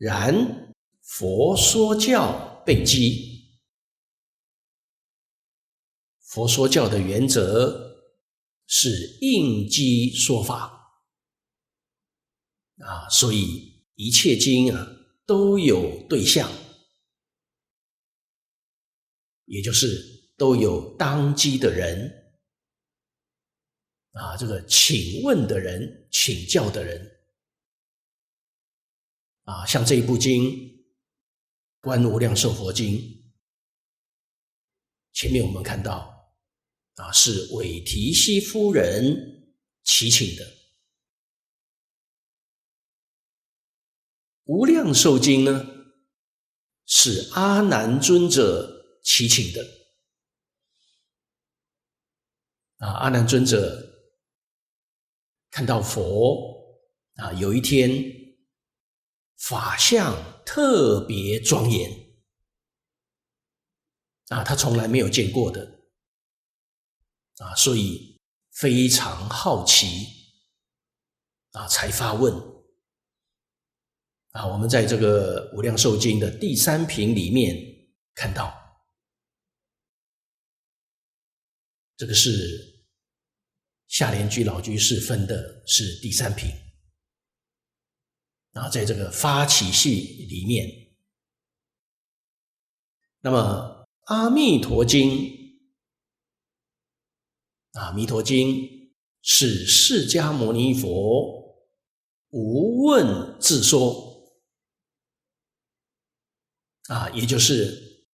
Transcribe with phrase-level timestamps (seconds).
[0.00, 3.60] 然佛说教备机，
[6.20, 8.16] 佛说教的原则
[8.66, 11.04] 是应机说法。
[12.78, 14.88] 啊，所以一切经啊
[15.26, 16.50] 都有对象，
[19.44, 22.32] 也就是都有当机的人。
[24.12, 27.19] 啊，这个请问的人，请教的人，
[29.50, 30.44] 啊，像这一部经
[31.80, 32.94] 《观无量寿佛经》，
[35.12, 36.38] 前面我们看到，
[36.94, 40.44] 啊，是韦提希夫人祈请的，
[44.44, 45.66] 《无量寿经》呢，
[46.86, 49.66] 是阿难尊者祈请的，
[52.76, 53.88] 啊，阿难尊者。
[55.50, 56.80] 看到佛
[57.16, 57.90] 啊，有一天
[59.40, 61.90] 法相特别庄严
[64.28, 65.80] 啊，他从来没有见过的
[67.38, 68.20] 啊，所以
[68.52, 70.06] 非常好奇
[71.50, 72.32] 啊，才发问
[74.30, 74.46] 啊。
[74.46, 77.56] 我们在这个《无量寿经》的第三品里面
[78.14, 78.54] 看到，
[81.96, 82.68] 这个是。
[83.88, 86.48] 下莲居老居士分的是第三品，
[88.52, 90.68] 然后在这个发起系里面，
[93.20, 95.10] 那么《阿弥陀经》
[97.72, 98.48] 阿，《弥陀经》
[99.22, 101.56] 是释迦牟尼佛
[102.30, 104.32] 无问自说
[106.88, 108.08] 啊，也就是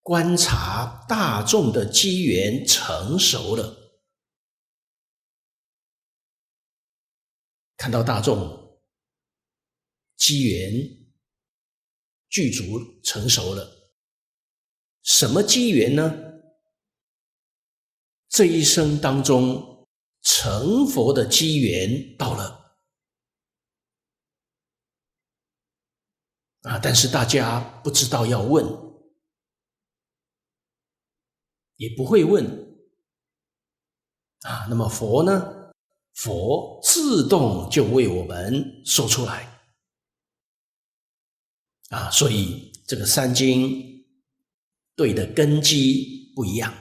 [0.00, 3.76] 观察大众的机缘成熟了。
[7.76, 8.63] 看到大众
[10.24, 10.72] 机缘
[12.30, 13.92] 具足成熟了，
[15.02, 16.14] 什么机缘呢？
[18.30, 19.86] 这一生当中
[20.22, 22.78] 成佛的机缘到了
[26.62, 26.78] 啊！
[26.78, 28.64] 但是大家不知道要问，
[31.76, 32.46] 也不会问
[34.40, 34.64] 啊。
[34.70, 35.70] 那么佛呢？
[36.14, 39.53] 佛自动就为我们说出来
[41.94, 44.04] 啊，所以这个三经
[44.96, 46.74] 对的根基不一样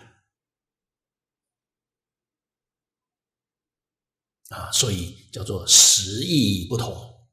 [4.49, 7.29] 啊，所以叫做实义不同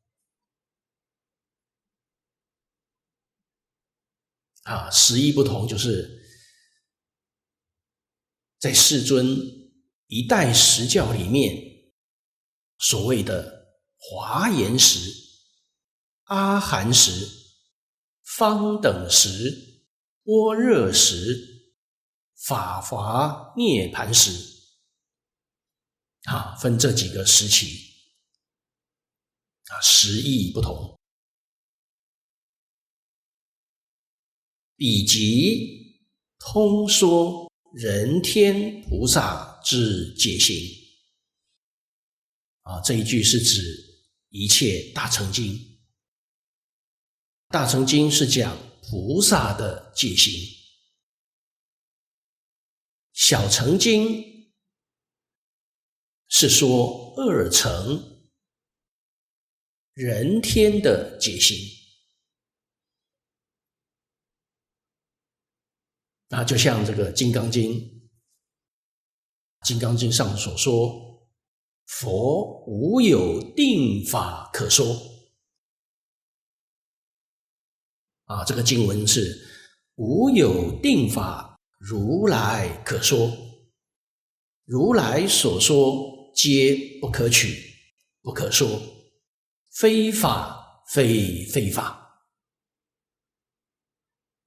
[4.65, 6.23] 啊，十义不同就是
[8.59, 9.27] 在世尊
[10.09, 11.69] 一代十教里面。
[12.83, 14.99] 所谓的华严时、
[16.25, 17.40] 阿含时、
[18.37, 19.85] 方等时、
[20.23, 21.75] 般若时、
[22.37, 24.31] 法华涅槃时，
[26.23, 27.93] 啊，分这几个时期，
[29.67, 30.99] 啊，实义不同。
[34.77, 36.01] 彼及
[36.39, 40.57] 通说人天菩萨之解行。
[42.63, 43.61] 啊，这一句是指
[44.29, 45.70] 一切大乘经。
[47.51, 50.33] 大乘经是讲菩萨的戒心，
[53.13, 54.53] 小乘经
[56.29, 58.23] 是说二乘
[59.95, 61.59] 人天的戒心。
[66.29, 67.73] 那就像这个《金刚经》，
[69.67, 71.11] 《金刚经》上所说。
[71.91, 74.87] 佛无有定法可说
[78.31, 78.45] 啊！
[78.45, 79.37] 这个经文是
[79.97, 83.29] 无有定法，如来可说，
[84.65, 87.75] 如来所说皆不可取，
[88.23, 88.81] 不可说，
[89.73, 92.23] 非法非非法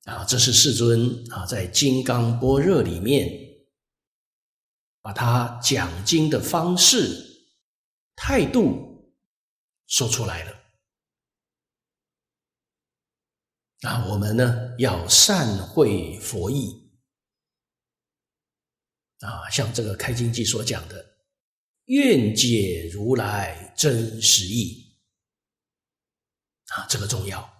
[0.06, 0.24] 啊！
[0.24, 3.29] 这是世尊啊，在《金刚般若》里面
[5.01, 7.31] 把他讲经的方式。
[8.15, 9.12] 态度
[9.88, 10.62] 说出来了，
[13.83, 16.81] 啊我们呢，要善会佛意。
[19.19, 21.06] 啊，像这个《开经记》所讲的，
[21.85, 24.97] 愿解如来真实意
[26.68, 27.52] 啊，这个重要。